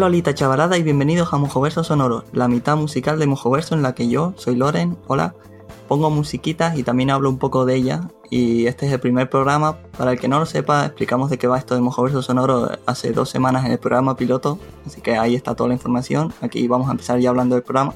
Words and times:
Hola 0.00 0.06
Olita 0.06 0.32
chavalada 0.32 0.78
y 0.78 0.82
bienvenidos 0.82 1.34
a 1.34 1.36
Mojoverso 1.36 1.84
Sonoro, 1.84 2.24
la 2.32 2.48
mitad 2.48 2.74
musical 2.74 3.18
de 3.18 3.26
Mojoverso 3.26 3.74
en 3.74 3.82
la 3.82 3.94
que 3.94 4.08
yo, 4.08 4.32
soy 4.38 4.56
Loren, 4.56 4.96
hola, 5.08 5.34
pongo 5.88 6.08
musiquitas 6.08 6.78
y 6.78 6.82
también 6.82 7.10
hablo 7.10 7.28
un 7.28 7.36
poco 7.36 7.66
de 7.66 7.74
ella. 7.74 8.08
Y 8.30 8.64
este 8.64 8.86
es 8.86 8.92
el 8.94 9.00
primer 9.00 9.28
programa, 9.28 9.76
para 9.98 10.12
el 10.12 10.18
que 10.18 10.26
no 10.26 10.38
lo 10.38 10.46
sepa, 10.46 10.86
explicamos 10.86 11.28
de 11.28 11.36
qué 11.36 11.46
va 11.46 11.58
esto 11.58 11.74
de 11.74 11.82
Mojoverso 11.82 12.22
Sonoro 12.22 12.70
hace 12.86 13.12
dos 13.12 13.28
semanas 13.28 13.66
en 13.66 13.72
el 13.72 13.78
programa 13.78 14.16
piloto, 14.16 14.58
así 14.86 15.02
que 15.02 15.18
ahí 15.18 15.34
está 15.34 15.54
toda 15.54 15.68
la 15.68 15.74
información. 15.74 16.32
Aquí 16.40 16.66
vamos 16.66 16.88
a 16.88 16.92
empezar 16.92 17.20
ya 17.20 17.28
hablando 17.28 17.56
del 17.56 17.62
programa, 17.62 17.92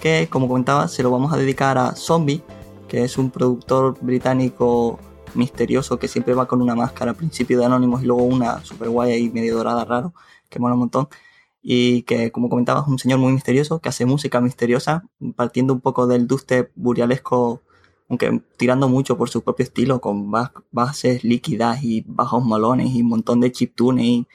que 0.00 0.28
como 0.30 0.48
comentaba 0.48 0.88
se 0.88 1.02
lo 1.02 1.10
vamos 1.10 1.34
a 1.34 1.36
dedicar 1.36 1.76
a 1.76 1.94
Zombie, 1.94 2.42
que 2.88 3.04
es 3.04 3.18
un 3.18 3.30
productor 3.30 3.98
británico 4.00 4.98
misterioso 5.34 5.98
que 5.98 6.08
siempre 6.08 6.32
va 6.32 6.46
con 6.46 6.62
una 6.62 6.74
máscara 6.74 7.10
al 7.10 7.16
principio 7.18 7.58
de 7.58 7.66
Anonymous 7.66 8.02
y 8.02 8.06
luego 8.06 8.22
una 8.22 8.64
super 8.64 8.88
guay 8.88 9.26
y 9.26 9.28
medio 9.28 9.58
dorada 9.58 9.84
raro, 9.84 10.14
que 10.48 10.58
mola 10.58 10.72
un 10.72 10.80
montón 10.80 11.08
y 11.62 12.02
que, 12.02 12.32
como 12.32 12.48
comentabas, 12.48 12.84
es 12.84 12.88
un 12.88 12.98
señor 12.98 13.20
muy 13.20 13.32
misterioso 13.32 13.80
que 13.80 13.88
hace 13.88 14.04
música 14.04 14.40
misteriosa, 14.40 15.04
partiendo 15.36 15.72
un 15.72 15.80
poco 15.80 16.08
del 16.08 16.26
dubstep 16.26 16.72
burialesco, 16.74 17.62
aunque 18.08 18.42
tirando 18.56 18.88
mucho 18.88 19.16
por 19.16 19.30
su 19.30 19.42
propio 19.42 19.64
estilo, 19.64 20.00
con 20.00 20.30
bases 20.72 21.22
líquidas 21.22 21.84
y 21.84 22.04
bajos 22.06 22.44
molones 22.44 22.90
y 22.92 23.02
un 23.02 23.08
montón 23.08 23.40
de 23.40 23.52
chiptunes 23.52 24.04
y 24.04 24.26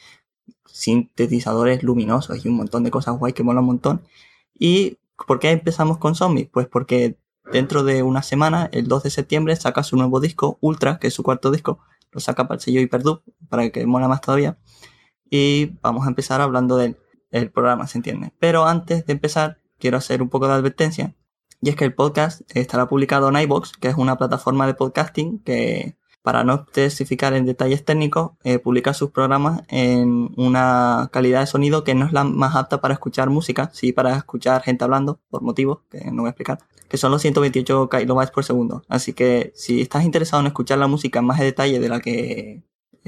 sintetizadores 0.65 1.83
luminosos 1.83 2.45
y 2.45 2.47
un 2.47 2.55
montón 2.55 2.83
de 2.83 2.91
cosas 2.91 3.17
guay 3.19 3.33
que 3.33 3.43
mola 3.43 3.59
un 3.59 3.67
montón. 3.67 4.01
¿Y 4.57 4.97
por 5.27 5.39
qué 5.39 5.51
empezamos 5.51 5.97
con 5.97 6.15
Zombie? 6.15 6.45
Pues 6.45 6.67
porque 6.67 7.17
dentro 7.51 7.83
de 7.83 8.03
una 8.03 8.21
semana, 8.21 8.69
el 8.71 8.87
2 8.87 9.03
de 9.03 9.09
septiembre, 9.09 9.55
saca 9.55 9.83
su 9.83 9.97
nuevo 9.97 10.19
disco, 10.19 10.57
Ultra, 10.61 10.97
que 10.99 11.07
es 11.07 11.13
su 11.13 11.23
cuarto 11.23 11.51
disco, 11.51 11.79
lo 12.11 12.19
saca 12.21 12.47
para 12.47 12.55
el 12.55 12.61
sello 12.61 12.81
Hyperdub, 12.81 13.21
para 13.49 13.69
que 13.69 13.85
mola 13.85 14.07
más 14.07 14.21
todavía. 14.21 14.57
Y 15.29 15.77
vamos 15.81 16.05
a 16.05 16.09
empezar 16.09 16.41
hablando 16.41 16.77
de 16.77 16.95
el 17.31 17.51
programa, 17.51 17.87
¿se 17.87 17.97
entiende? 17.97 18.33
Pero 18.39 18.65
antes 18.65 19.05
de 19.05 19.13
empezar, 19.13 19.59
quiero 19.79 19.97
hacer 19.97 20.21
un 20.21 20.29
poco 20.29 20.47
de 20.47 20.53
advertencia. 20.53 21.15
Y 21.61 21.69
es 21.69 21.75
que 21.75 21.85
el 21.85 21.93
podcast 21.93 22.41
estará 22.53 22.87
publicado 22.87 23.29
en 23.29 23.37
iBox, 23.37 23.73
que 23.77 23.87
es 23.87 23.95
una 23.95 24.17
plataforma 24.17 24.67
de 24.67 24.75
podcasting 24.75 25.39
que, 25.39 25.97
para 26.21 26.43
no 26.43 26.65
especificar 26.75 27.33
en 27.33 27.45
detalles 27.45 27.85
técnicos, 27.85 28.31
eh, 28.43 28.59
publica 28.59 28.93
sus 28.93 29.11
programas 29.11 29.61
en 29.69 30.31
una 30.35 31.09
calidad 31.11 31.39
de 31.39 31.47
sonido 31.47 31.83
que 31.83 31.95
no 31.95 32.05
es 32.05 32.13
la 32.13 32.25
más 32.25 32.55
apta 32.55 32.81
para 32.81 32.93
escuchar 32.93 33.29
música, 33.29 33.69
sí 33.73 33.91
para 33.93 34.15
escuchar 34.17 34.61
gente 34.61 34.83
hablando, 34.83 35.19
por 35.29 35.41
motivos 35.41 35.79
que 35.89 36.11
no 36.11 36.23
voy 36.23 36.27
a 36.27 36.31
explicar, 36.31 36.59
que 36.89 36.97
son 36.97 37.11
los 37.11 37.21
128 37.21 37.89
kilobytes 37.89 38.31
por 38.31 38.43
segundo. 38.43 38.83
Así 38.87 39.13
que 39.13 39.51
si 39.55 39.81
estás 39.81 40.03
interesado 40.03 40.41
en 40.41 40.47
escuchar 40.47 40.77
la 40.77 40.87
música 40.87 41.19
en 41.19 41.25
más 41.25 41.39
detalle 41.39 41.79
de 41.79 41.89
la 41.89 42.01
que 42.01 42.61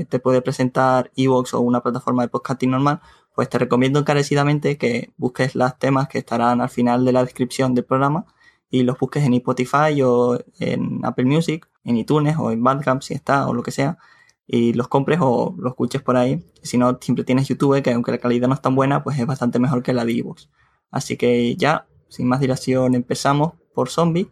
te 0.06 0.19
puede 0.19 0.41
presentar 0.41 1.12
iVoox 1.16 1.53
o 1.53 1.59
una 1.59 1.84
plataforma 1.84 2.24
de 2.24 2.29
podcasting 2.29 2.72
normal, 2.72 3.02
pues 3.39 3.47
te 3.47 3.57
recomiendo 3.57 4.00
encarecidamente 4.00 4.77
que 4.77 5.13
busques 5.16 5.55
los 5.55 5.79
temas 5.79 6.09
que 6.09 6.17
estarán 6.17 6.59
al 6.59 6.67
final 6.67 7.05
de 7.05 7.13
la 7.13 7.23
descripción 7.23 7.73
del 7.73 7.85
programa 7.85 8.25
y 8.69 8.83
los 8.83 9.00
busques 9.00 9.23
en 9.23 9.33
Spotify 9.33 10.01
o 10.03 10.44
en 10.59 11.00
Apple 11.05 11.23
Music, 11.23 11.69
en 11.85 11.95
iTunes 11.95 12.35
o 12.38 12.51
en 12.51 12.61
Bandcamp 12.61 13.01
si 13.01 13.13
está 13.13 13.47
o 13.47 13.53
lo 13.53 13.63
que 13.63 13.72
sea 13.72 13.97
y 14.45 14.73
los 14.73 14.89
compres 14.89 15.19
o 15.22 15.55
los 15.57 15.72
escuches 15.72 16.01
por 16.01 16.17
ahí. 16.17 16.44
Si 16.63 16.78
no, 16.78 16.97
siempre 16.99 17.23
tienes 17.23 17.47
YouTube, 17.47 17.81
que 17.81 17.94
aunque 17.94 18.11
la 18.11 18.17
calidad 18.17 18.49
no 18.49 18.55
es 18.55 18.61
tan 18.61 18.75
buena, 18.75 19.05
pues 19.05 19.17
es 19.17 19.25
bastante 19.25 19.57
mejor 19.57 19.83
que 19.83 19.94
la 19.94 20.03
de 20.03 20.11
iVoox. 20.11 20.49
Así 20.91 21.16
que 21.16 21.55
ya, 21.55 21.88
sin 22.09 22.28
más 22.28 22.41
dilación, 22.41 22.94
empezamos 22.94 23.53
por 23.73 23.88
Zombie. 23.88 24.29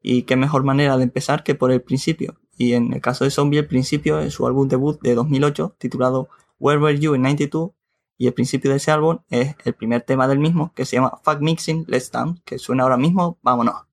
Y 0.00 0.22
qué 0.22 0.36
mejor 0.36 0.64
manera 0.64 0.96
de 0.96 1.02
empezar 1.02 1.44
que 1.44 1.54
por 1.54 1.72
el 1.72 1.82
principio. 1.82 2.40
Y 2.56 2.72
en 2.72 2.94
el 2.94 3.02
caso 3.02 3.24
de 3.24 3.30
Zombie, 3.30 3.58
el 3.58 3.66
principio 3.66 4.18
es 4.18 4.32
su 4.32 4.46
álbum 4.46 4.66
debut 4.66 4.98
de 5.02 5.14
2008, 5.14 5.76
titulado 5.76 6.30
Where 6.58 6.80
Were 6.80 6.98
You 6.98 7.14
in 7.14 7.20
92, 7.20 7.72
y 8.18 8.26
el 8.26 8.34
principio 8.34 8.70
de 8.70 8.78
ese 8.78 8.90
álbum 8.90 9.18
es 9.30 9.54
el 9.64 9.74
primer 9.74 10.02
tema 10.02 10.28
del 10.28 10.38
mismo 10.38 10.72
que 10.74 10.84
se 10.84 10.96
llama 10.96 11.18
Fuck 11.22 11.40
Mixing 11.40 11.84
Let's 11.88 12.10
Dance, 12.10 12.42
que 12.44 12.58
suena 12.58 12.84
ahora 12.84 12.96
mismo, 12.96 13.38
vámonos. 13.42 13.86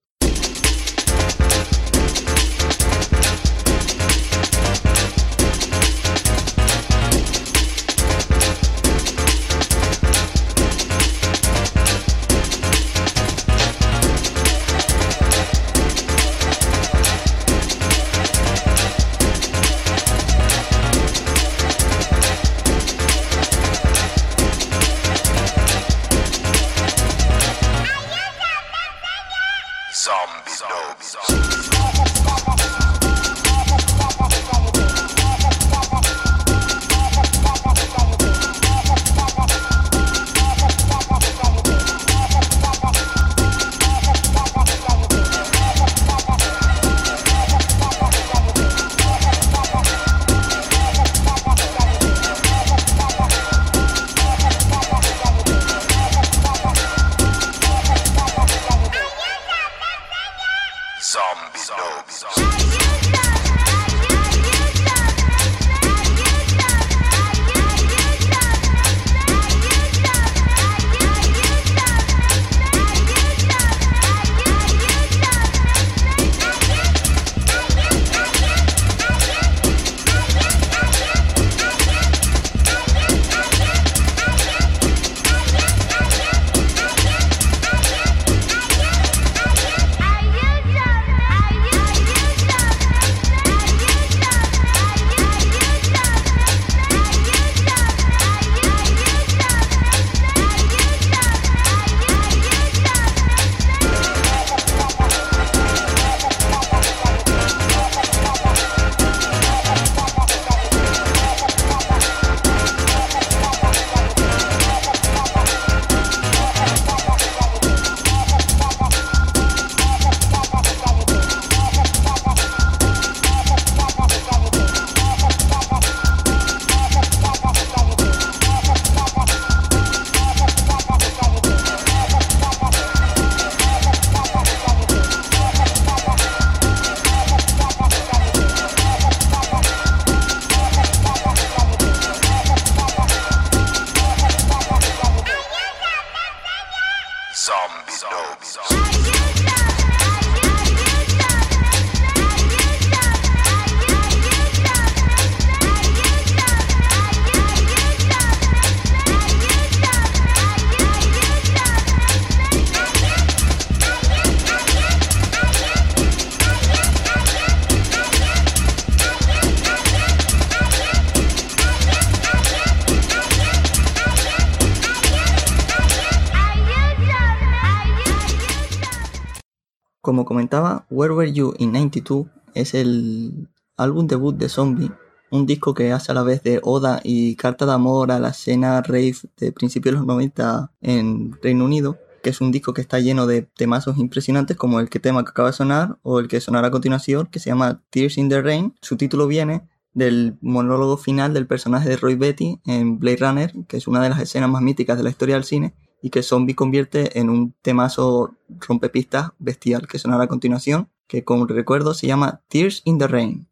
Where 180.94 181.16
Were 181.16 181.34
You 181.34 181.56
in 181.58 181.72
92 181.72 182.28
es 182.54 182.76
el 182.76 183.50
álbum 183.78 184.06
debut 184.06 184.38
de 184.38 184.48
Zombie, 184.48 184.92
un 185.32 185.48
disco 185.48 185.74
que 185.74 185.92
hace 185.92 186.12
a 186.12 186.16
la 186.16 186.22
vez 186.22 186.44
de 186.44 186.60
oda 186.62 187.02
y 187.04 187.36
carta 187.36 187.66
de 187.66 187.72
amor 187.72 188.12
a 188.12 188.20
la 188.20 188.30
escena 188.30 188.80
rave 188.84 189.16
de 189.38 189.52
principios 189.52 189.94
de 189.94 189.98
los 189.98 190.06
90 190.06 190.72
en 190.82 191.36
Reino 191.42 191.66
Unido, 191.66 191.98
que 192.22 192.30
es 192.30 192.42
un 192.42 192.52
disco 192.52 192.76
que 192.76 192.82
está 192.82 193.00
lleno 193.00 193.26
de 193.26 193.42
temazos 193.42 193.98
impresionantes 193.98 194.56
como 194.56 194.80
el 194.80 194.90
que 194.90 195.00
tema 195.00 195.24
que 195.24 195.32
acaba 195.32 195.50
de 195.50 195.56
sonar 195.56 195.98
o 196.04 196.20
el 196.20 196.28
que 196.28 196.40
sonará 196.40 196.68
a 196.68 196.72
continuación, 196.72 197.26
que 197.26 197.40
se 197.40 197.50
llama 197.50 197.82
Tears 197.90 198.20
in 198.20 198.30
the 198.30 198.44
Rain. 198.44 198.76
Su 198.80 198.96
título 198.96 199.26
viene 199.26 199.68
del 199.96 200.38
monólogo 200.42 200.98
final 200.98 201.34
del 201.34 201.48
personaje 201.48 201.90
de 201.90 201.98
Roy 201.98 202.14
Betty 202.14 202.62
en 202.68 203.00
Blade 203.00 203.18
Runner, 203.18 203.54
que 203.68 203.78
es 203.78 203.88
una 203.88 204.00
de 204.00 204.10
las 204.10 204.22
escenas 204.22 204.52
más 204.52 204.62
míticas 204.62 204.98
de 204.98 205.04
la 205.04 205.10
historia 205.10 205.34
del 205.34 205.44
cine, 205.44 205.74
y 206.04 206.10
que 206.10 206.22
Zombie 206.22 206.54
convierte 206.54 207.18
en 207.18 207.30
un 207.30 207.56
temazo 207.62 208.36
rompepistas 208.60 209.32
bestial 209.40 209.88
que 209.88 209.98
sonará 209.98 210.26
a 210.26 210.28
continuación, 210.28 210.90
que 211.08 211.24
como 211.24 211.48
recuerdo 211.48 211.94
se 211.94 212.08
llama 212.08 212.42
Tears 212.50 212.82
in 212.84 213.00
the 213.00 213.08
Rain. 213.08 213.48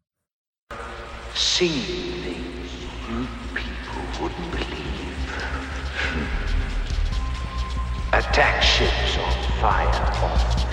Attack 8.12 8.62
ships 8.62 9.16
on 9.16 9.32
fire 9.58 9.88
off 10.22 10.54
the 10.54 10.68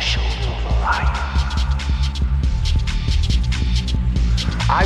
of 0.46 0.66
Orion. 0.84 1.30
I 4.70 4.86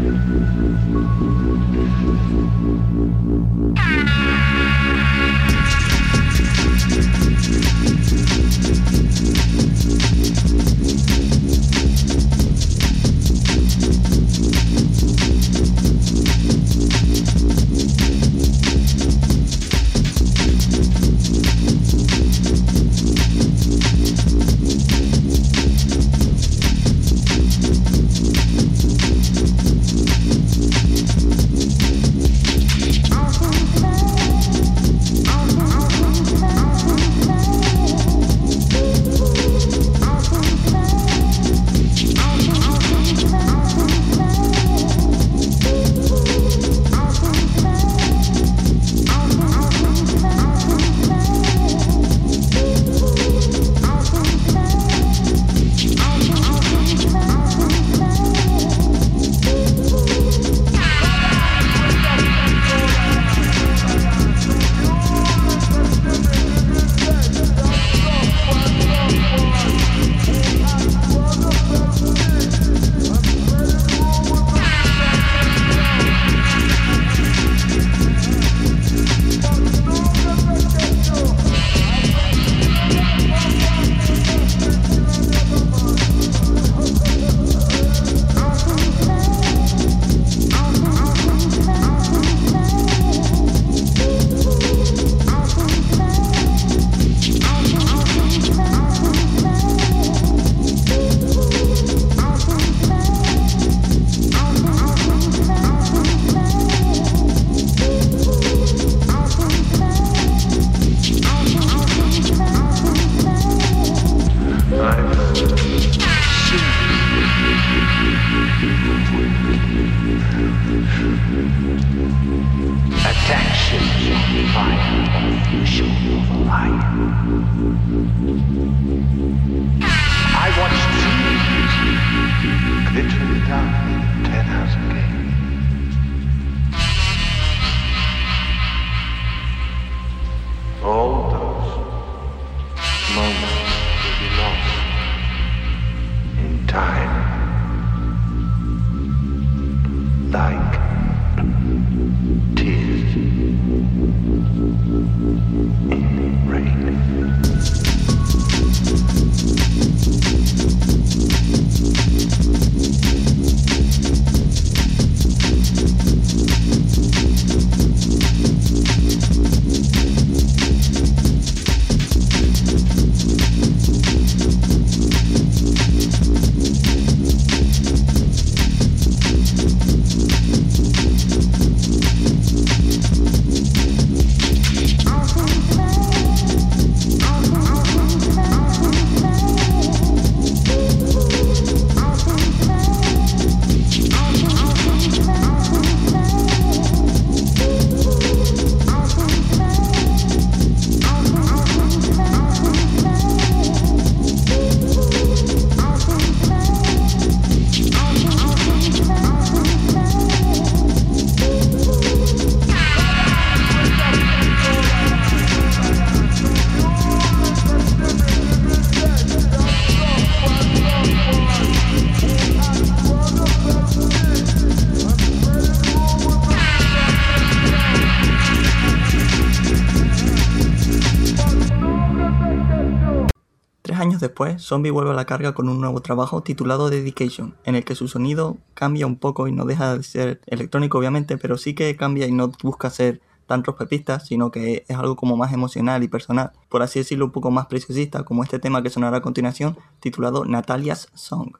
Zombie 234.71 234.89
vuelve 234.89 235.11
a 235.11 235.13
la 235.13 235.25
carga 235.25 235.51
con 235.51 235.67
un 235.67 235.81
nuevo 235.81 235.99
trabajo 235.99 236.43
titulado 236.43 236.89
Dedication, 236.89 237.57
en 237.65 237.75
el 237.75 237.83
que 237.83 237.93
su 237.93 238.07
sonido 238.07 238.55
cambia 238.73 239.05
un 239.05 239.17
poco 239.17 239.49
y 239.49 239.51
no 239.51 239.65
deja 239.65 239.97
de 239.97 240.03
ser 240.03 240.39
electrónico 240.45 240.97
obviamente, 240.97 241.37
pero 241.37 241.57
sí 241.57 241.75
que 241.75 241.97
cambia 241.97 242.25
y 242.25 242.31
no 242.31 242.49
busca 242.63 242.89
ser 242.89 243.19
tan 243.47 243.63
trospepista, 243.63 244.21
sino 244.21 244.49
que 244.49 244.85
es 244.87 244.97
algo 244.97 245.17
como 245.17 245.35
más 245.35 245.51
emocional 245.51 246.03
y 246.03 246.07
personal, 246.07 246.53
por 246.69 246.83
así 246.83 246.99
decirlo 246.99 247.25
un 247.25 247.31
poco 247.31 247.51
más 247.51 247.65
preciosista, 247.65 248.23
como 248.23 248.43
este 248.43 248.59
tema 248.59 248.81
que 248.81 248.89
sonará 248.89 249.17
a 249.17 249.21
continuación, 249.21 249.77
titulado 249.99 250.45
Natalia's 250.45 251.09
Song. 251.15 251.57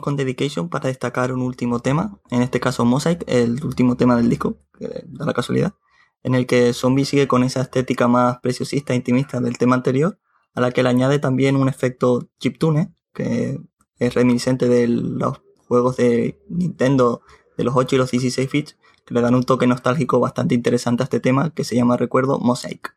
Con 0.00 0.16
Dedication 0.16 0.68
para 0.68 0.88
destacar 0.88 1.32
un 1.32 1.42
último 1.42 1.80
tema, 1.80 2.18
en 2.30 2.42
este 2.42 2.60
caso 2.60 2.84
Mosaic, 2.84 3.24
el 3.26 3.64
último 3.64 3.96
tema 3.96 4.16
del 4.16 4.28
disco, 4.28 4.58
da 4.78 5.26
la 5.26 5.34
casualidad, 5.34 5.74
en 6.22 6.34
el 6.34 6.46
que 6.46 6.72
Zombie 6.72 7.04
sigue 7.04 7.28
con 7.28 7.42
esa 7.42 7.62
estética 7.62 8.08
más 8.08 8.38
preciosista 8.38 8.92
e 8.92 8.96
intimista 8.96 9.40
del 9.40 9.58
tema 9.58 9.74
anterior, 9.74 10.18
a 10.54 10.60
la 10.60 10.70
que 10.70 10.82
le 10.82 10.88
añade 10.88 11.18
también 11.18 11.56
un 11.56 11.68
efecto 11.68 12.28
chiptune, 12.38 12.94
que 13.12 13.60
es 13.98 14.14
reminiscente 14.14 14.68
de 14.68 14.88
los 14.88 15.42
juegos 15.68 15.96
de 15.96 16.40
Nintendo 16.48 17.22
de 17.56 17.64
los 17.64 17.74
8 17.76 17.96
y 17.96 17.98
los 17.98 18.10
16 18.10 18.50
bits, 18.50 18.76
que 19.04 19.14
le 19.14 19.20
dan 19.20 19.34
un 19.34 19.44
toque 19.44 19.66
nostálgico 19.66 20.20
bastante 20.20 20.54
interesante 20.54 21.02
a 21.02 21.04
este 21.04 21.20
tema, 21.20 21.50
que 21.50 21.64
se 21.64 21.76
llama, 21.76 21.96
recuerdo, 21.96 22.38
Mosaic. 22.38 22.96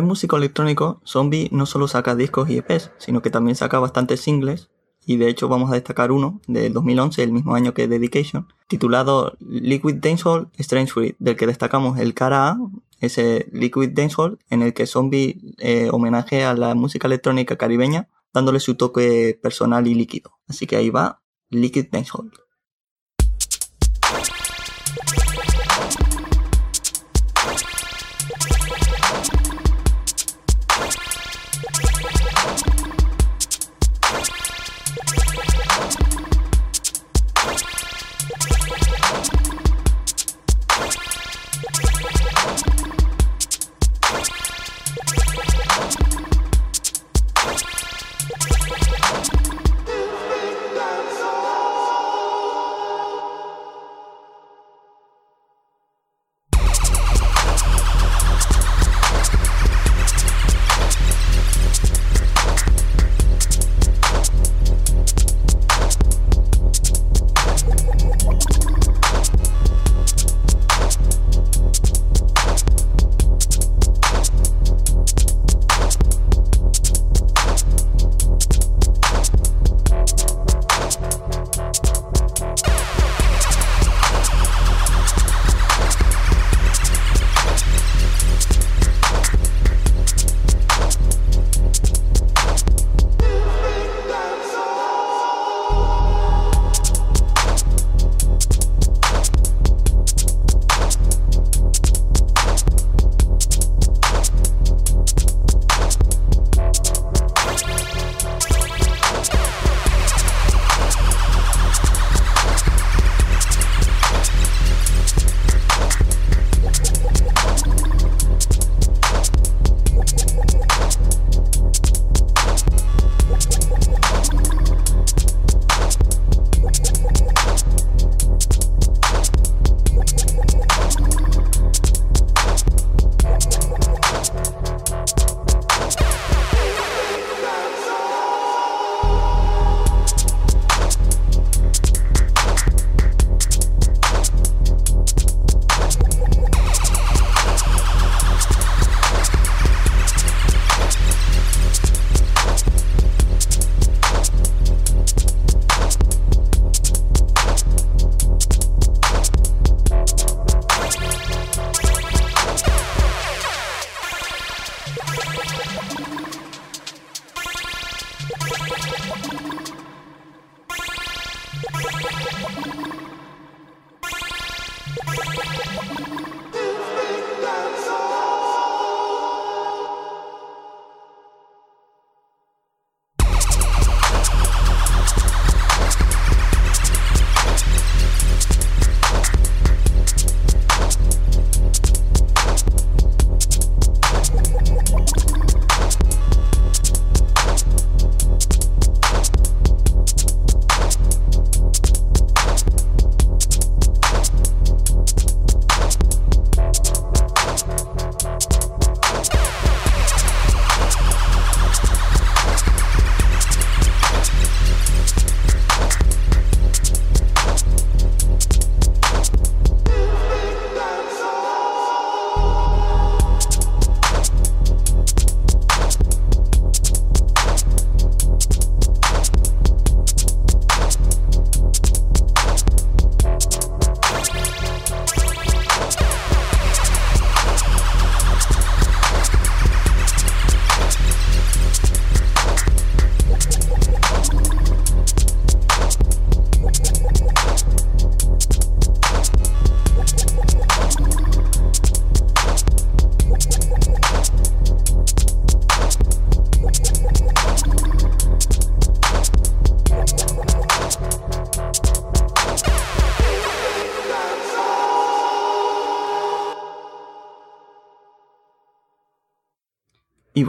Buen 0.00 0.08
músico 0.08 0.38
electrónico, 0.38 1.02
Zombie 1.06 1.50
no 1.52 1.66
solo 1.66 1.86
saca 1.86 2.14
discos 2.14 2.48
y 2.48 2.56
EPs, 2.56 2.90
sino 2.96 3.20
que 3.20 3.28
también 3.28 3.54
saca 3.54 3.78
bastantes 3.78 4.20
singles, 4.20 4.70
y 5.04 5.18
de 5.18 5.28
hecho 5.28 5.46
vamos 5.48 5.70
a 5.70 5.74
destacar 5.74 6.10
uno 6.10 6.40
del 6.46 6.72
2011, 6.72 7.22
el 7.22 7.32
mismo 7.32 7.54
año 7.54 7.74
que 7.74 7.86
Dedication, 7.86 8.48
titulado 8.66 9.36
Liquid 9.40 9.96
Dancehall 9.96 10.48
Strange 10.56 10.92
Fruit, 10.92 11.16
del 11.18 11.36
que 11.36 11.46
destacamos 11.46 11.98
el 11.98 12.14
cara 12.14 12.48
A, 12.48 12.58
ese 13.00 13.46
Liquid 13.52 13.90
Dancehall, 13.92 14.38
en 14.48 14.62
el 14.62 14.72
que 14.72 14.86
Zombie 14.86 15.38
eh, 15.58 15.90
homenajea 15.92 16.50
a 16.50 16.54
la 16.54 16.74
música 16.74 17.06
electrónica 17.06 17.56
caribeña, 17.56 18.08
dándole 18.32 18.60
su 18.60 18.76
toque 18.76 19.38
personal 19.42 19.86
y 19.86 19.94
líquido. 19.94 20.38
Así 20.48 20.66
que 20.66 20.76
ahí 20.76 20.88
va 20.88 21.20
Liquid 21.50 21.88
Dancehall. 21.92 22.32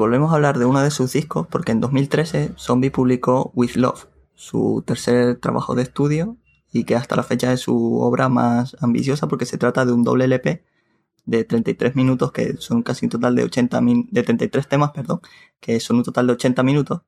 Volvemos 0.01 0.31
a 0.31 0.35
hablar 0.35 0.57
de 0.57 0.65
uno 0.65 0.81
de 0.81 0.89
sus 0.89 1.13
discos 1.13 1.45
porque 1.45 1.71
en 1.71 1.79
2013 1.79 2.53
Zombie 2.57 2.89
publicó 2.89 3.51
With 3.53 3.75
Love, 3.75 4.07
su 4.33 4.83
tercer 4.83 5.35
trabajo 5.35 5.75
de 5.75 5.83
estudio 5.83 6.37
y 6.73 6.85
que 6.85 6.95
hasta 6.95 7.15
la 7.15 7.21
fecha 7.21 7.53
es 7.53 7.59
su 7.59 7.99
obra 8.01 8.27
más 8.27 8.75
ambiciosa 8.81 9.27
porque 9.27 9.45
se 9.45 9.59
trata 9.59 9.85
de 9.85 9.93
un 9.93 10.03
doble 10.03 10.25
LP 10.25 10.63
de 11.25 11.43
33 11.43 11.95
minutos 11.95 12.31
que 12.31 12.57
son 12.57 12.81
casi 12.81 13.05
un 13.05 13.11
total 13.11 13.35
de 13.35 13.43
80 13.43 13.79
de 14.09 14.23
33 14.23 14.67
temas, 14.67 14.89
perdón, 14.89 15.21
que 15.59 15.79
son 15.79 15.97
un 15.97 16.03
total 16.03 16.25
de 16.25 16.33
80 16.33 16.63
minutos 16.63 17.01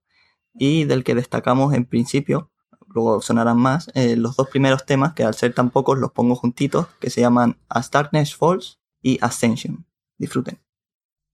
y 0.53 0.83
del 0.83 1.03
que 1.03 1.15
destacamos 1.15 1.73
en 1.73 1.85
principio, 1.85 2.51
luego 2.93 3.21
sonarán 3.23 3.57
más, 3.57 3.89
eh, 3.95 4.15
los 4.15 4.35
dos 4.35 4.49
primeros 4.49 4.85
temas 4.85 5.13
que 5.13 5.23
al 5.23 5.33
ser 5.33 5.55
tan 5.55 5.71
pocos 5.71 5.97
los 5.97 6.11
pongo 6.11 6.35
juntitos 6.35 6.85
que 6.99 7.09
se 7.09 7.21
llaman 7.21 7.57
As 7.69 7.89
Darkness 7.89 8.35
Falls 8.35 8.79
y 9.01 9.17
Ascension. 9.19 9.83
Disfruten. 10.19 10.59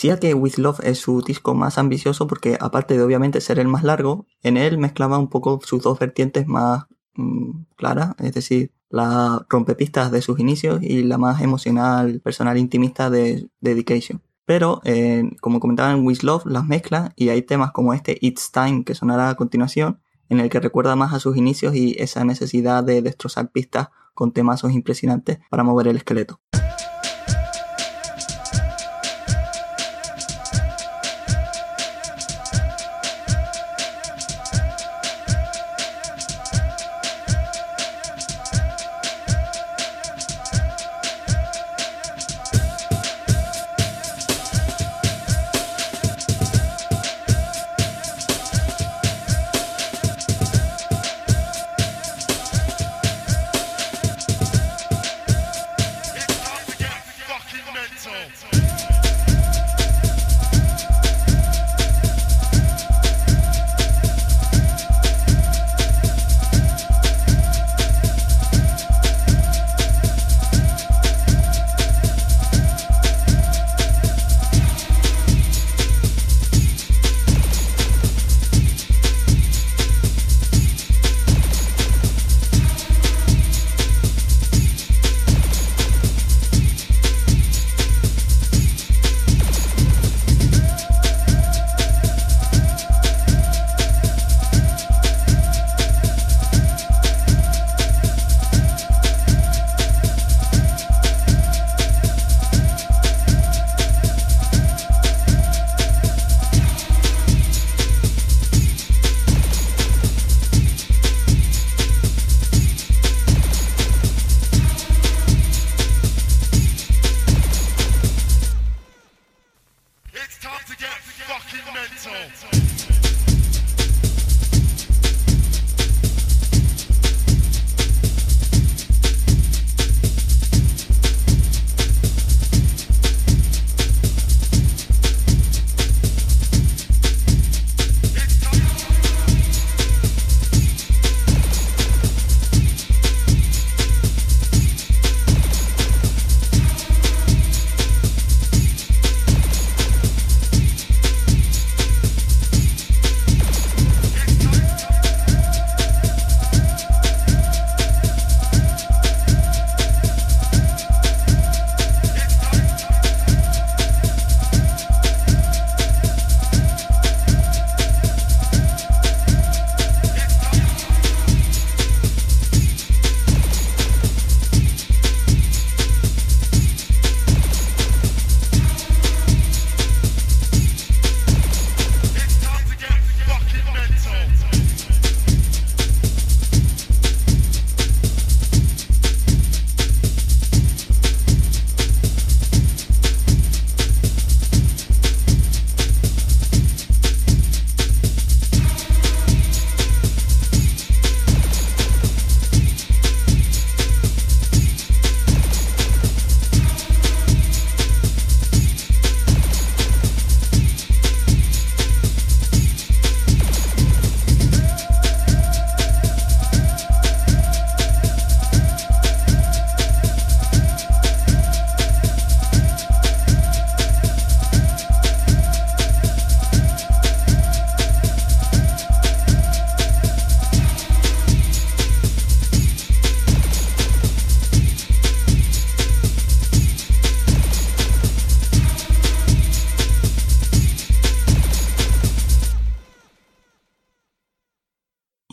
Decía 0.00 0.18
que 0.18 0.32
With 0.32 0.56
Love 0.56 0.80
es 0.82 0.98
su 0.98 1.20
disco 1.20 1.52
más 1.52 1.76
ambicioso 1.76 2.26
porque 2.26 2.56
aparte 2.58 2.96
de 2.96 3.02
obviamente 3.02 3.42
ser 3.42 3.58
el 3.58 3.68
más 3.68 3.84
largo, 3.84 4.24
en 4.42 4.56
él 4.56 4.78
mezclaba 4.78 5.18
un 5.18 5.28
poco 5.28 5.60
sus 5.62 5.82
dos 5.82 5.98
vertientes 5.98 6.46
más 6.46 6.86
mm, 7.16 7.64
claras, 7.76 8.14
es 8.18 8.32
decir, 8.32 8.72
la 8.88 9.44
rompepistas 9.50 10.10
de 10.10 10.22
sus 10.22 10.40
inicios 10.40 10.82
y 10.82 11.02
la 11.02 11.18
más 11.18 11.42
emocional, 11.42 12.22
personal, 12.22 12.56
intimista 12.56 13.10
de 13.10 13.50
Dedication. 13.60 14.22
Pero, 14.46 14.80
como 15.42 15.60
comentaba 15.60 15.92
en 15.92 16.06
With 16.06 16.22
Love, 16.22 16.46
las 16.46 16.64
mezcla 16.64 17.12
y 17.14 17.28
hay 17.28 17.42
temas 17.42 17.70
como 17.72 17.92
este 17.92 18.16
It's 18.22 18.52
Time 18.52 18.84
que 18.84 18.94
sonará 18.94 19.28
a 19.28 19.34
continuación, 19.34 20.00
en 20.30 20.40
el 20.40 20.48
que 20.48 20.60
recuerda 20.60 20.96
más 20.96 21.12
a 21.12 21.20
sus 21.20 21.36
inicios 21.36 21.74
y 21.74 21.94
esa 21.98 22.24
necesidad 22.24 22.82
de 22.84 23.02
destrozar 23.02 23.52
pistas 23.52 23.88
con 24.14 24.32
temazos 24.32 24.72
impresionantes 24.72 25.40
para 25.50 25.62
mover 25.62 25.88
el 25.88 25.96
esqueleto. 25.96 26.40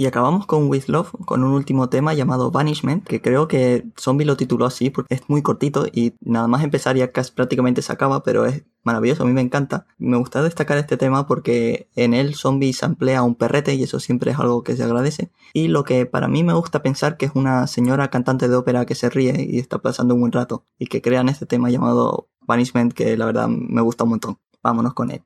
Acabamos 0.07 0.45
con 0.45 0.67
With 0.67 0.85
Love, 0.87 1.11
con 1.25 1.43
un 1.43 1.53
último 1.53 1.89
tema 1.89 2.13
llamado 2.13 2.51
Banishment, 2.51 3.05
que 3.05 3.21
creo 3.21 3.47
que 3.47 3.85
Zombie 3.99 4.25
lo 4.25 4.37
tituló 4.37 4.65
así 4.65 4.89
porque 4.89 5.15
es 5.15 5.21
muy 5.27 5.41
cortito 5.41 5.85
y 5.91 6.13
nada 6.21 6.47
más 6.47 6.63
empezar 6.63 6.95
ya 6.95 7.11
casi 7.11 7.31
prácticamente 7.31 7.81
se 7.81 7.91
acaba, 7.91 8.23
pero 8.23 8.45
es 8.45 8.63
maravilloso, 8.83 9.23
a 9.23 9.25
mí 9.25 9.33
me 9.33 9.41
encanta. 9.41 9.85
Me 9.97 10.17
gusta 10.17 10.41
destacar 10.41 10.77
este 10.77 10.97
tema 10.97 11.27
porque 11.27 11.89
en 11.95 12.13
él 12.13 12.35
Zombie 12.35 12.73
se 12.73 12.85
emplea 12.85 13.23
un 13.23 13.35
perrete 13.35 13.75
y 13.75 13.83
eso 13.83 13.99
siempre 13.99 14.31
es 14.31 14.39
algo 14.39 14.63
que 14.63 14.75
se 14.75 14.83
agradece. 14.83 15.31
Y 15.53 15.67
lo 15.67 15.83
que 15.83 16.05
para 16.05 16.27
mí 16.27 16.43
me 16.43 16.53
gusta 16.53 16.81
pensar 16.81 17.17
que 17.17 17.25
es 17.25 17.31
una 17.35 17.67
señora 17.67 18.09
cantante 18.09 18.47
de 18.47 18.55
ópera 18.55 18.85
que 18.85 18.95
se 18.95 19.09
ríe 19.09 19.45
y 19.49 19.59
está 19.59 19.79
pasando 19.79 20.15
un 20.15 20.21
buen 20.21 20.31
rato 20.31 20.65
y 20.79 20.87
que 20.87 21.01
crean 21.01 21.29
este 21.29 21.45
tema 21.45 21.69
llamado 21.69 22.29
Banishment 22.47 22.93
que 22.93 23.17
la 23.17 23.25
verdad 23.25 23.47
me 23.49 23.81
gusta 23.81 24.05
un 24.05 24.11
montón. 24.11 24.39
Vámonos 24.63 24.93
con 24.93 25.11
él. 25.11 25.23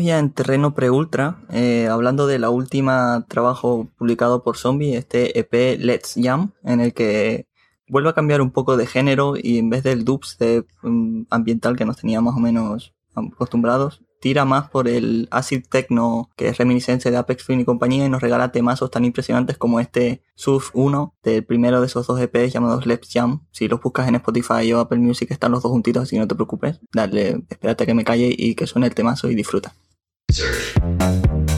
Ya 0.00 0.18
en 0.18 0.30
terreno 0.30 0.74
pre-ultra, 0.74 1.38
eh, 1.50 1.88
hablando 1.88 2.26
de 2.26 2.38
la 2.38 2.50
última 2.50 3.26
trabajo 3.28 3.88
publicado 3.98 4.42
por 4.42 4.56
Zombie, 4.56 4.96
este 4.96 5.38
EP 5.38 5.78
Let's 5.78 6.14
Jam, 6.16 6.52
en 6.64 6.80
el 6.80 6.94
que 6.94 7.46
vuelve 7.88 8.08
a 8.08 8.14
cambiar 8.14 8.40
un 8.40 8.50
poco 8.50 8.76
de 8.76 8.86
género 8.86 9.34
y 9.36 9.58
en 9.58 9.68
vez 9.68 9.82
del 9.82 10.04
dubstep 10.04 10.66
um, 10.82 11.26
ambiental 11.28 11.76
que 11.76 11.84
nos 11.84 11.98
tenía 11.98 12.20
más 12.20 12.34
o 12.36 12.40
menos 12.40 12.94
acostumbrados, 13.14 14.02
tira 14.20 14.44
más 14.44 14.70
por 14.70 14.86
el 14.88 15.28
acid 15.30 15.64
techno 15.68 16.30
que 16.36 16.48
es 16.48 16.58
reminiscencia 16.58 17.10
de 17.10 17.16
Apex 17.16 17.46
Twin 17.46 17.60
y 17.60 17.64
compañía 17.64 18.06
y 18.06 18.08
nos 18.08 18.22
regala 18.22 18.52
temazos 18.52 18.90
tan 18.90 19.04
impresionantes 19.04 19.58
como 19.58 19.80
este 19.80 20.22
Surf 20.34 20.70
1 20.74 21.14
del 21.22 21.44
primero 21.44 21.80
de 21.80 21.86
esos 21.86 22.06
dos 22.06 22.20
EPs 22.20 22.52
llamados 22.52 22.86
Let's 22.86 23.08
Jam. 23.12 23.46
Si 23.50 23.68
los 23.68 23.80
buscas 23.80 24.08
en 24.08 24.14
Spotify 24.14 24.72
o 24.72 24.80
Apple 24.80 24.98
Music 24.98 25.30
están 25.30 25.52
los 25.52 25.62
dos 25.62 25.72
juntitos 25.72 26.04
así 26.04 26.18
no 26.18 26.28
te 26.28 26.34
preocupes. 26.34 26.80
Dale, 26.92 27.42
espérate 27.48 27.84
a 27.84 27.86
que 27.86 27.94
me 27.94 28.04
calle 28.04 28.34
y 28.36 28.54
que 28.54 28.66
suene 28.66 28.86
el 28.86 28.94
temazo 28.94 29.30
y 29.30 29.34
disfruta. 29.34 29.74
Search. 30.32 31.49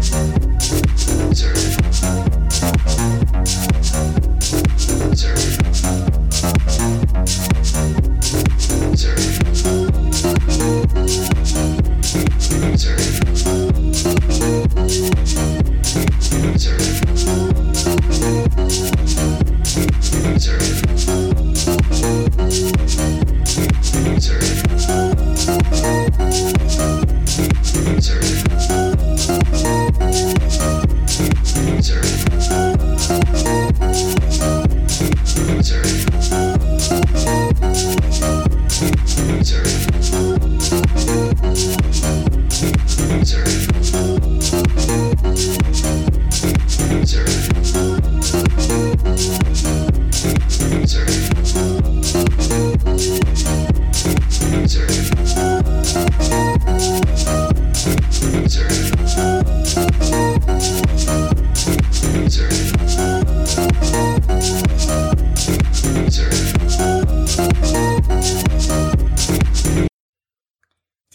Thank 0.00 0.33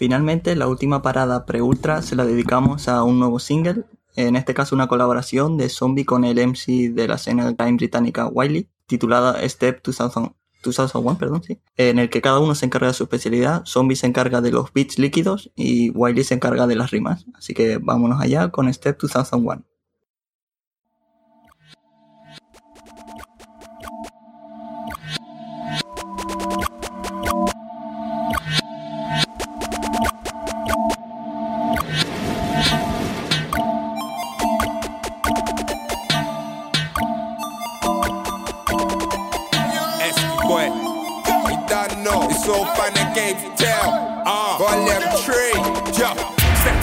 Finalmente, 0.09 0.55
la 0.55 0.67
última 0.67 1.03
parada 1.03 1.45
pre-ultra 1.45 2.01
se 2.01 2.15
la 2.15 2.25
dedicamos 2.25 2.87
a 2.87 3.03
un 3.03 3.19
nuevo 3.19 3.37
single, 3.37 3.83
en 4.15 4.35
este 4.35 4.55
caso 4.55 4.73
una 4.73 4.87
colaboración 4.87 5.55
de 5.55 5.69
Zombie 5.69 6.03
con 6.03 6.23
el 6.23 6.39
MC 6.39 6.91
de 6.95 7.07
la 7.07 7.13
escena 7.13 7.51
grime 7.51 7.77
británica 7.77 8.25
Wiley, 8.25 8.67
titulada 8.87 9.47
Step 9.47 9.83
2000, 9.83 10.31
2001, 10.63 11.17
perdón, 11.19 11.43
sí, 11.43 11.59
en 11.77 11.99
el 11.99 12.09
que 12.09 12.23
cada 12.23 12.39
uno 12.39 12.55
se 12.55 12.65
encarga 12.65 12.87
de 12.87 12.95
su 12.95 13.03
especialidad. 13.03 13.61
Zombie 13.67 13.95
se 13.95 14.07
encarga 14.07 14.41
de 14.41 14.49
los 14.49 14.73
beats 14.73 14.97
líquidos 14.97 15.51
y 15.55 15.91
Wiley 15.91 16.23
se 16.23 16.33
encarga 16.33 16.65
de 16.65 16.75
las 16.75 16.89
rimas. 16.89 17.27
Así 17.35 17.53
que 17.53 17.77
vámonos 17.77 18.19
allá 18.19 18.49
con 18.49 18.73
Step 18.73 18.99
2001. 18.99 19.63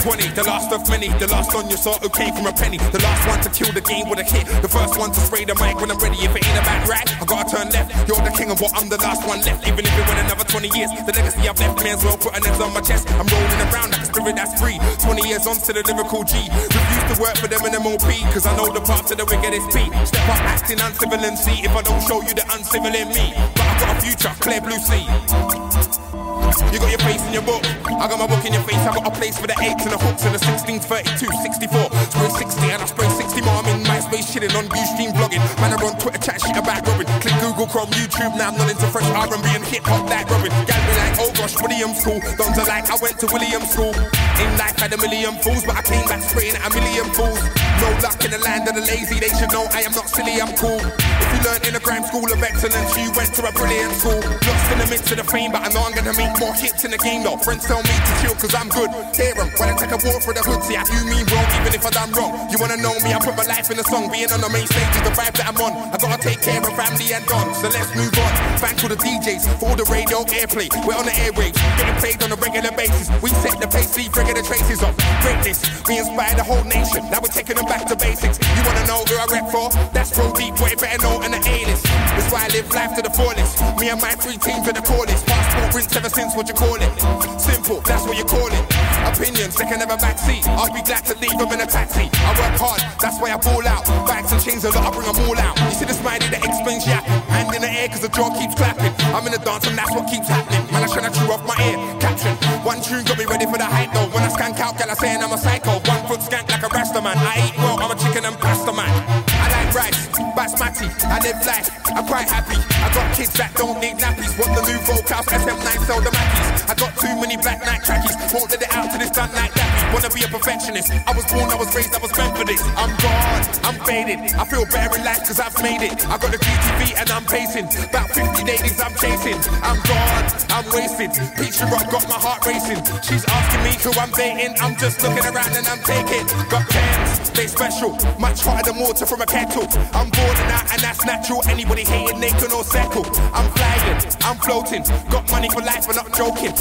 20, 0.07 0.39
the 0.39 0.43
last 0.47 0.71
of 0.71 0.87
many. 0.87 1.11
The 1.19 1.27
last 1.27 1.51
on 1.51 1.67
your 1.67 1.75
sort 1.75 1.99
who 1.99 2.07
came 2.07 2.31
from 2.31 2.47
a 2.47 2.55
penny. 2.55 2.79
The 2.95 3.03
last 3.03 3.27
one 3.27 3.43
to 3.43 3.51
kill 3.51 3.75
the 3.75 3.83
game 3.83 4.07
with 4.07 4.23
a 4.23 4.23
hit. 4.23 4.47
The 4.63 4.71
first 4.71 4.95
one 4.95 5.11
to 5.11 5.19
spray 5.19 5.43
the 5.43 5.51
mic 5.59 5.75
when 5.83 5.91
I'm 5.91 5.99
ready. 5.99 6.15
If 6.23 6.31
it 6.31 6.47
ain't 6.47 6.63
about 6.63 6.87
right, 6.87 7.03
I 7.19 7.25
gotta 7.27 7.43
turn 7.51 7.67
left. 7.75 7.91
You're 8.07 8.23
the 8.23 8.31
king 8.31 8.47
of 8.47 8.55
what 8.63 8.71
I'm 8.71 8.87
the 8.87 8.95
last 9.03 9.27
one 9.27 9.43
left. 9.43 9.67
Even 9.67 9.83
if 9.83 9.91
it 9.91 10.07
went 10.07 10.23
another 10.23 10.47
20 10.47 10.71
years, 10.79 10.95
the 11.03 11.11
legacy 11.11 11.43
I've 11.43 11.59
left 11.59 11.83
may 11.83 11.91
as 11.91 12.07
well 12.07 12.15
put 12.15 12.39
an 12.39 12.47
X 12.47 12.55
on 12.55 12.71
my 12.71 12.79
chest. 12.79 13.11
I'm 13.19 13.27
rolling 13.27 13.61
around 13.67 13.91
like 13.91 13.99
a 13.99 14.07
spirit 14.07 14.39
that's 14.39 14.55
free. 14.55 14.79
20 15.03 15.27
years 15.27 15.43
on 15.43 15.59
to 15.59 15.75
the 15.75 15.83
lyrical 15.83 16.23
G. 16.23 16.39
Refuse 16.55 17.05
to 17.11 17.15
work 17.19 17.35
for 17.35 17.51
them 17.51 17.67
in 17.67 17.75
MOP, 17.75 18.07
cause 18.31 18.47
I 18.47 18.55
know 18.55 18.71
the 18.71 18.79
path 18.87 19.11
to 19.11 19.15
the 19.19 19.27
wickedest 19.27 19.75
P. 19.75 19.91
Step 20.07 20.23
up 20.31 20.39
acting 20.47 20.79
uncivil 20.79 21.19
and 21.19 21.35
see 21.35 21.67
if 21.67 21.75
I 21.75 21.83
don't 21.83 21.99
show 22.07 22.23
you 22.23 22.31
the 22.31 22.47
uncivil 22.55 22.95
in 22.95 23.11
me. 23.11 23.35
But 23.59 23.67
I 23.67 23.75
got 23.83 23.91
a 23.91 24.07
future, 24.07 24.31
clear 24.39 24.63
blue 24.63 24.79
sea. 24.79 26.06
You 26.47 26.79
got 26.79 26.87
your 26.87 27.03
face 27.03 27.19
in 27.27 27.33
your 27.35 27.43
book. 27.43 27.59
I 27.99 28.07
got 28.07 28.19
my 28.19 28.27
book 28.27 28.39
in 28.47 28.55
your 28.55 28.63
face. 28.63 28.79
I 28.79 28.95
got 28.95 29.03
a 29.03 29.11
place 29.11 29.35
for 29.35 29.47
the 29.51 29.57
eights 29.59 29.83
and 29.83 29.91
the 29.91 29.99
hooks 29.99 30.23
and 30.23 30.31
the 30.31 30.39
16s, 30.39 30.87
32, 30.87 31.27
64. 31.27 31.91
Spray 32.07 32.31
60 32.47 32.71
and 32.71 32.81
I 32.81 32.87
spray 32.87 33.09
60 33.09 33.41
more. 33.43 33.59
I'm 33.59 33.67
in 33.67 33.83
MySpace 33.83 34.31
chilling 34.31 34.55
on 34.55 34.71
Ustream 34.71 35.11
vlogging. 35.11 35.43
Man, 35.59 35.75
I'm 35.75 35.83
on 35.83 35.99
Twitter 35.99 36.23
chat 36.23 36.39
shit 36.39 36.55
about 36.55 36.87
Robin. 36.87 37.03
Click 37.19 37.35
Google 37.43 37.67
Chrome, 37.67 37.91
YouTube. 37.99 38.31
Now 38.39 38.47
I'm 38.47 38.55
not 38.55 38.71
into 38.71 38.87
fresh 38.87 39.03
R&B 39.11 39.43
and 39.43 39.65
hip 39.67 39.83
hop 39.83 40.07
like 40.07 40.29
Robin. 40.31 40.47
Gal 40.63 40.79
be 40.87 40.93
like, 40.95 41.15
oh 41.19 41.31
gosh, 41.35 41.59
William 41.59 41.91
school. 41.91 42.23
Don't 42.39 42.55
like, 42.63 42.87
I 42.87 42.95
went 43.03 43.19
to 43.19 43.27
William 43.27 43.67
school. 43.67 43.91
In 44.39 44.49
life 44.55 44.79
had 44.79 44.95
a 44.95 44.99
million 45.03 45.35
fools, 45.43 45.67
but 45.67 45.75
I 45.75 45.83
came 45.83 46.07
back 46.07 46.23
spraying 46.23 46.55
at 46.55 46.63
a 46.63 46.71
million 46.71 47.11
fools. 47.11 47.43
No 47.83 47.91
luck 47.99 48.23
in 48.23 48.31
the 48.31 48.39
land 48.39 48.71
of 48.71 48.73
the 48.79 48.87
lazy. 48.87 49.19
They 49.19 49.29
should 49.35 49.51
know 49.51 49.67
I 49.75 49.83
am 49.83 49.91
not 49.91 50.07
silly. 50.07 50.39
I'm 50.39 50.55
cool. 50.55 50.79
If 50.79 51.27
you 51.33 51.39
learned 51.43 51.67
in 51.67 51.75
a 51.75 51.83
crime 51.83 52.07
school 52.07 52.25
of 52.31 52.39
excellence, 52.39 52.95
you 52.95 53.11
went 53.19 53.35
to 53.35 53.43
a 53.43 53.51
brilliant 53.51 53.93
school. 53.99 54.21
Lost 54.21 54.71
in 54.71 54.79
the 54.79 54.87
midst 54.87 55.11
of 55.11 55.17
the 55.19 55.27
fame, 55.27 55.51
but 55.51 55.61
I 55.61 55.69
know 55.75 55.83
I'm 55.83 55.93
gonna 55.93 56.15
make 56.15 56.36
more 56.39 56.53
hits 56.53 56.83
in 56.85 56.91
the 56.91 56.97
game 56.97 57.23
though. 57.23 57.37
Friends 57.37 57.65
tell 57.65 57.81
me 57.81 57.93
to 57.93 58.13
chill 58.21 58.35
cause 58.35 58.53
I'm 58.53 58.69
good. 58.69 58.89
Hear 59.15 59.33
'em 59.37 59.49
when 59.57 59.69
I 59.69 59.75
take 59.77 59.91
a 59.91 59.99
walk 60.05 60.21
through 60.21 60.37
the 60.37 60.45
hood. 60.45 60.63
See, 60.63 60.77
I 60.77 60.83
do 60.83 60.97
mean 61.05 61.25
wrong, 61.33 61.47
even 61.61 61.73
if 61.73 61.85
I 61.85 61.89
done 61.89 62.11
wrong. 62.13 62.31
You 62.49 62.57
wanna 62.57 62.77
know 62.77 62.93
me? 63.01 63.13
I 63.13 63.19
put 63.19 63.35
my 63.35 63.43
life 63.43 63.69
in 63.71 63.79
a 63.79 63.83
song. 63.83 64.09
Being 64.11 64.31
on 64.31 64.41
the 64.41 64.49
main 64.49 64.67
stage 64.67 64.93
is 64.95 65.03
the 65.03 65.13
vibe 65.17 65.35
that 65.37 65.47
I'm 65.47 65.57
on. 65.57 65.73
I 65.93 65.97
gotta 65.97 66.17
take 66.21 66.41
care 66.41 66.61
of 66.61 66.73
family 66.75 67.13
and 67.13 67.25
Don. 67.25 67.53
So 67.55 67.69
let's 67.69 67.91
move 67.95 68.13
on. 68.19 68.31
Thanks 68.59 68.81
to 68.81 68.87
the 68.87 68.97
DJs 68.97 69.43
for 69.59 69.69
all 69.69 69.75
the 69.75 69.85
radio 69.85 70.23
airplay. 70.37 70.69
We're 70.85 70.97
on 70.97 71.05
the 71.05 71.15
airwaves, 71.25 71.57
getting 71.77 71.97
played 72.01 72.23
on 72.23 72.31
a 72.31 72.37
regular 72.37 72.71
basis. 72.71 73.09
We 73.21 73.29
set 73.43 73.59
the 73.59 73.67
pace, 73.67 73.95
leave 73.97 74.15
regular 74.15 74.43
traces 74.43 74.81
of 74.83 74.93
greatness. 75.21 75.59
We 75.87 75.97
inspire 75.97 76.35
the 76.35 76.43
whole 76.43 76.63
nation. 76.63 77.01
Now 77.11 77.19
we're 77.21 77.33
taking 77.33 77.55
them 77.55 77.65
back 77.65 77.87
to 77.87 77.95
basics. 77.95 78.37
You 78.55 78.63
wanna 78.67 78.85
know 78.85 79.01
who 79.07 79.15
I 79.17 79.25
rep 79.31 79.49
for? 79.51 79.69
That's 79.93 80.11
Pro 80.11 80.31
Deep, 80.33 80.55
boy, 80.55 80.73
better 80.79 81.01
know 81.01 81.21
in 81.21 81.31
the 81.31 81.41
A-list. 81.41 81.83
That's 81.85 82.29
why 82.31 82.45
I 82.45 82.49
live 82.49 82.67
life 82.73 82.93
to 82.95 83.01
the 83.01 83.11
fullest. 83.11 83.61
Me 83.79 83.89
and 83.89 84.01
my 84.01 84.13
three 84.21 84.37
teams 84.37 84.67
are 84.67 84.73
the 84.73 84.81
coolest. 84.81 85.25
Passport 85.25 85.73
rinse 85.75 85.95
ever 85.95 86.09
since 86.09 86.26
what 86.35 86.47
you 86.47 86.53
call 86.53 86.75
it. 86.75 87.39
Simple, 87.39 87.81
that's 87.81 88.05
what 88.05 88.17
you 88.17 88.23
call 88.25 88.47
it. 88.47 88.76
Opinions, 89.07 89.55
they 89.55 89.63
can 89.63 89.79
never 89.79 89.95
backseat. 89.95 90.43
I'll 90.59 90.67
be 90.75 90.83
glad 90.83 91.05
to 91.07 91.15
leave 91.23 91.37
them 91.39 91.47
in 91.55 91.61
a 91.63 91.65
taxi. 91.65 92.11
I 92.11 92.31
work 92.35 92.59
hard, 92.59 92.83
that's 92.99 93.15
why 93.23 93.31
I 93.31 93.39
ball 93.39 93.63
out. 93.63 93.87
Bags 94.03 94.35
and 94.35 94.41
chains 94.43 94.67
a 94.67 94.69
lot, 94.75 94.83
I 94.83 94.91
bring 94.91 95.07
them 95.07 95.15
all 95.23 95.39
out. 95.39 95.55
You 95.63 95.71
see 95.79 95.87
the 95.87 95.95
smiley 95.95 96.27
that 96.27 96.43
explains 96.43 96.83
yapping. 96.83 97.15
Hand 97.31 97.55
in 97.55 97.61
the 97.63 97.71
air 97.71 97.87
cause 97.87 98.03
the 98.03 98.11
jaw 98.11 98.27
keeps 98.35 98.53
clapping. 98.59 98.91
I'm 99.15 99.23
in 99.23 99.31
the 99.31 99.39
dance 99.39 99.63
and 99.63 99.79
that's 99.79 99.95
what 99.95 100.11
keeps 100.11 100.27
happening. 100.27 100.67
Man, 100.75 100.83
I 100.83 100.87
tryna 100.91 101.15
chew 101.15 101.31
off 101.31 101.39
my 101.47 101.55
ear. 101.63 101.79
Caption, 102.03 102.35
one 102.67 102.83
tune 102.83 103.07
got 103.07 103.17
me 103.17 103.23
ready 103.23 103.47
for 103.47 103.55
the 103.55 103.65
hype 103.65 103.95
though. 103.95 104.11
When 104.11 104.27
I 104.27 104.29
skank 104.29 104.59
out, 104.59 104.75
girl, 104.75 104.91
I 104.91 104.95
saying 104.99 105.23
I'm 105.23 105.31
a 105.31 105.39
psycho. 105.39 105.79
One 105.87 106.03
foot 106.11 106.19
skank 106.19 106.51
like 106.51 106.67
a 106.67 106.69
rasta 106.69 106.99
man. 106.99 107.15
I 107.15 107.47
eat 107.47 107.55
well, 107.57 107.79
I'm 107.79 107.95
a 107.95 107.97
chicken 107.97 108.27
and 108.27 108.35
pasta 108.43 108.75
man. 108.75 108.91
I 109.39 109.47
like 109.55 109.71
rice, 109.71 110.11
basmati. 110.35 110.91
I 111.07 111.23
live 111.23 111.39
life, 111.47 111.71
I'm 111.95 112.03
quite 112.03 112.27
happy. 112.27 112.59
I 112.83 112.91
got 112.91 113.07
kids 113.15 113.31
that 113.39 113.55
don't 113.55 113.79
need 113.79 114.03
nappies. 114.03 114.35
Want 114.35 114.51
the 114.51 114.67
new 114.67 114.79
Volcaf 114.83 115.25
SM9 115.31 115.63
sell 115.87 116.01
the 116.03 116.11
Mackies. 116.11 116.67
I 116.67 116.75
got 116.75 116.91
too 116.99 117.15
many 117.15 117.37
black 117.37 117.63
night 117.63 117.87
trackies. 117.87 118.15
Won't 118.35 118.51
let 118.51 118.61
it 118.61 118.71
out 118.75 118.91
to 118.97 119.05
this 119.05 119.17
like 119.33 119.53
that. 119.53 119.93
Wanna 119.93 120.09
be 120.09 120.23
a 120.23 120.27
perfectionist. 120.27 120.91
I 121.05 121.13
was 121.13 121.25
born, 121.29 121.49
I 121.49 121.55
was 121.55 121.73
raised, 121.75 121.93
I 121.93 121.99
was 121.99 122.11
meant 122.17 122.37
for 122.37 122.45
this. 122.45 122.61
I'm 122.75 122.93
gone, 122.97 123.43
I'm 123.63 123.77
faded. 123.85 124.33
I 124.33 124.43
feel 124.45 124.65
better 124.65 124.97
in 124.97 125.03
life 125.05 125.21
cause 125.25 125.39
I've 125.39 125.55
made 125.61 125.81
it. 125.81 125.97
I 126.07 126.17
got 126.17 126.31
the 126.31 126.41
GTV 126.41 126.97
and 126.97 127.09
I'm 127.11 127.25
pacing. 127.25 127.67
About 127.89 128.09
50 128.09 128.43
ladies 128.43 128.79
I'm 128.81 128.93
chasing. 128.97 129.37
I'm 129.61 129.79
gone, 129.85 130.25
I'm 130.49 130.65
wasted. 130.73 131.13
Peach 131.37 131.61
Rock 131.61 131.85
got 131.91 132.05
my 132.09 132.17
heart 132.17 132.45
racing. 132.45 132.81
She's 133.05 133.25
asking 133.25 133.61
me 133.63 133.73
who 133.81 133.91
I'm 133.99 134.11
dating. 134.11 134.57
I'm 134.61 134.75
just 134.77 135.01
looking 135.03 135.25
around 135.25 135.53
and 135.53 135.67
I'm 135.67 135.81
taking. 135.85 136.25
Got 136.49 136.65
pens, 136.69 137.29
they 137.31 137.47
special. 137.47 137.93
Much 138.17 138.41
hotter 138.41 138.71
than 138.71 138.81
water 138.81 139.05
from 139.05 139.21
a 139.21 139.27
kettle. 139.27 139.67
I'm 139.93 140.09
boarding 140.09 140.49
out 140.53 140.65
and 140.73 140.81
that's 140.81 141.05
natural. 141.05 141.45
Anybody 141.47 141.83
hating, 141.83 142.19
they 142.19 142.33
can 142.33 142.51
all 142.51 142.65
settle. 142.65 143.05
I'm 143.33 143.49
flying, 143.53 143.99
I'm 144.25 144.37
floating. 144.41 144.83
Got 145.09 145.29
money 145.31 145.49
for 145.49 145.61
life, 145.61 145.85
I'm 145.87 145.95
not 145.95 146.13
joking. 146.13 146.55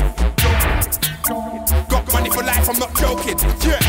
Got 1.89 2.13
money 2.13 2.31
for 2.31 2.43
life, 2.43 2.69
I'm 2.69 2.79
not 2.79 2.95
joking. 2.95 3.39
Yeah. 3.67 3.81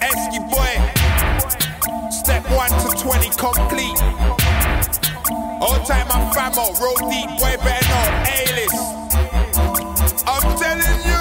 Esky 0.00 0.40
boy. 0.50 0.74
Step 2.10 2.44
one 2.50 2.70
to 2.70 2.88
20 3.02 3.30
complete. 3.36 3.98
All 5.60 5.78
time 5.84 6.08
my 6.08 6.18
famo, 6.34 6.78
roll 6.80 6.96
deep, 7.10 7.28
boy 7.38 7.56
better 7.62 7.88
know. 7.88 8.06
A-list. 8.34 8.78
I'm 10.26 10.42
telling 10.58 11.02
you. 11.06 11.17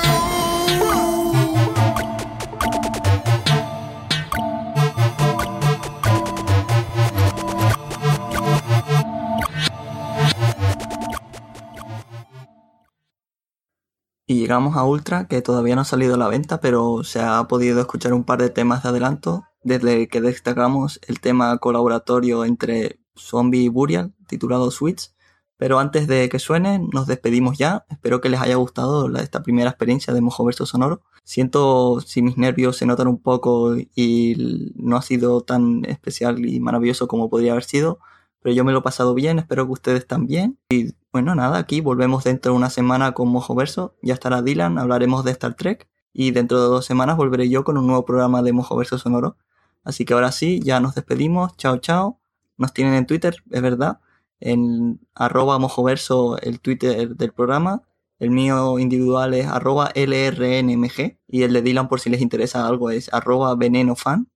Y 14.30 14.36
llegamos 14.36 14.76
a 14.76 14.84
Ultra, 14.84 15.26
que 15.30 15.42
todavía 15.42 15.76
no 15.76 15.82
ha 15.82 15.86
salido 15.86 16.16
a 16.16 16.18
la 16.18 16.28
venta, 16.28 16.60
pero 16.60 17.06
se 17.06 17.22
ha 17.22 17.48
podido 17.48 17.80
escuchar 17.80 18.14
un 18.14 18.26
par 18.26 18.42
de 18.42 18.50
temas 18.50 18.84
de 18.84 18.90
adelanto, 18.90 19.46
desde 19.64 20.10
que 20.10 20.20
destacamos 20.20 21.00
el 21.08 21.22
tema 21.22 21.58
colaboratorio 21.60 22.44
entre 22.44 23.00
Zombie 23.16 23.64
y 23.64 23.70
Burial, 23.70 24.14
titulado 24.28 24.70
Switch. 24.70 25.14
Pero 25.56 25.80
antes 25.80 26.08
de 26.08 26.28
que 26.28 26.40
suene, 26.40 26.80
nos 26.92 27.08
despedimos 27.08 27.58
ya. 27.58 27.86
Espero 27.90 28.20
que 28.20 28.28
les 28.28 28.42
haya 28.42 28.56
gustado 28.56 29.08
esta 29.16 29.44
primera 29.44 29.70
experiencia 29.70 30.14
de 30.14 30.20
Mojo 30.20 30.44
Verso 30.44 30.66
Sonoro. 30.66 31.04
Siento 31.24 32.02
si 32.02 32.22
mis 32.22 32.38
nervios 32.38 32.76
se 32.76 32.86
notan 32.86 33.08
un 33.08 33.22
poco 33.22 33.78
y 33.78 34.74
no 34.76 34.98
ha 34.98 35.02
sido 35.04 35.40
tan 35.42 35.86
especial 35.86 36.46
y 36.46 36.60
maravilloso 36.60 37.08
como 37.08 37.30
podría 37.30 37.54
haber 37.54 37.64
sido, 37.64 38.00
pero 38.48 38.56
yo 38.56 38.64
me 38.64 38.72
lo 38.72 38.80
he 38.80 38.82
pasado 38.82 39.14
bien, 39.14 39.40
espero 39.40 39.66
que 39.66 39.74
ustedes 39.74 40.08
también. 40.08 40.58
Y 40.70 40.94
bueno, 41.12 41.36
nada, 41.36 41.58
aquí 41.58 41.82
volvemos 41.82 42.24
dentro 42.24 42.54
de 42.54 42.58
una 42.58 42.70
semana 42.70 43.12
con 43.12 43.28
Mojo 43.28 43.54
Verso. 43.56 43.98
Ya 44.02 44.14
estará 44.14 44.42
Dylan, 44.42 44.78
hablaremos 44.78 45.26
de 45.26 45.32
Star 45.32 45.56
Trek. 45.56 45.90
Y 46.14 46.32
dentro 46.32 46.62
de 46.62 46.70
dos 46.70 46.86
semanas 46.86 47.18
volveré 47.18 47.50
yo 47.50 47.66
con 47.66 47.78
un 47.78 47.88
nuevo 47.88 48.06
programa 48.06 48.42
de 48.42 48.54
Mojo 48.54 48.78
Verso 48.78 48.98
Sonoro. 48.98 49.36
Así 49.84 50.06
que 50.06 50.14
ahora 50.14 50.32
sí, 50.32 50.62
ya 50.64 50.80
nos 50.80 50.96
despedimos. 50.96 51.58
Chao, 51.58 51.80
chao. 51.80 52.22
Nos 52.56 52.72
tienen 52.72 52.94
en 52.94 53.06
Twitter, 53.06 53.36
es 53.52 53.62
verdad. 53.62 54.00
En 54.40 55.02
arroba 55.14 55.60
mojoverso 55.60 56.40
el 56.40 56.62
Twitter 56.62 57.18
del 57.18 57.34
programa. 57.34 57.82
El 58.18 58.30
mío 58.30 58.80
individual 58.80 59.34
es 59.34 59.46
arroba 59.48 59.92
LRNMG. 59.94 61.18
Y 61.28 61.44
el 61.44 61.52
de 61.52 61.62
Dylan, 61.62 61.90
por 61.90 62.00
si 62.00 62.10
les 62.10 62.22
interesa 62.22 62.66
algo, 62.66 62.92
es 62.92 63.14
arroba 63.14 63.54
venenofan. 63.56 64.30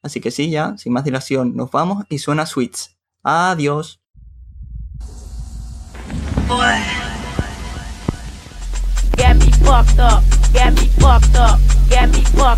Así 0.00 0.20
que 0.20 0.30
sí, 0.30 0.48
ya, 0.48 0.78
sin 0.78 0.92
más 0.92 1.02
dilación, 1.02 1.56
nos 1.56 1.72
vamos 1.72 2.04
y 2.08 2.18
suena 2.18 2.46
Sweets. 2.46 2.97
Adiós. 3.28 3.98
Get 9.16 9.36
me 9.36 9.50
fucked 9.52 9.98
up, 9.98 10.24
get 10.54 10.72
me 10.72 10.86
fucked 10.98 11.36
up, 11.36 11.60
get 11.90 12.08
me 12.08 12.22
fucked. 12.22 12.48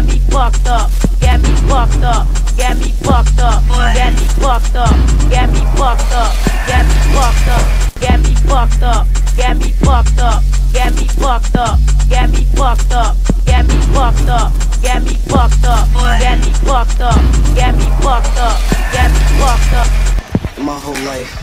Get 0.00 0.08
me 0.14 0.18
fucked 0.30 0.66
up. 0.66 0.90
Get 1.20 1.42
me 1.42 1.50
fucked 1.68 2.02
up. 2.02 2.26
Get 2.56 2.78
me 2.78 2.90
fucked 3.04 3.38
up. 3.38 3.62
Get 3.92 4.14
me 4.14 4.24
fucked 4.40 4.74
up. 4.74 4.96
Get 5.28 5.50
me 5.52 5.60
fucked 5.76 6.12
up. 6.12 6.32
Get 6.66 6.86
me 6.88 7.00
fucked 7.04 7.42
up. 7.52 7.84
Get 8.00 8.22
me 8.24 8.34
fucked 8.48 8.82
up. 8.82 9.06
Get 9.36 9.58
me 9.58 9.72
fucked 9.72 10.18
up. 10.18 10.42
Get 10.72 10.94
me 10.94 11.04
fucked 11.04 11.54
up. 11.54 11.78
Get 12.08 12.30
me 12.30 12.44
fucked 12.56 12.92
up. 12.92 13.16
Get 13.44 13.68
me 13.68 13.74
fucked 13.92 14.28
up. 14.30 14.52
Get 14.80 15.02
me 15.04 15.14
fucked 15.28 15.64
up. 15.64 15.90
Get 16.18 16.40
me 16.40 16.50
fucked 16.64 17.00
up. 17.00 17.20
Get 17.54 17.74
me 17.76 17.84
fucked 18.00 18.38
up. 18.40 18.56
Get 18.92 19.10
me 19.12 19.20
fucked 19.36 19.72
up. 19.74 20.64
My 20.64 20.78
whole 20.78 20.94
life. 21.04 21.39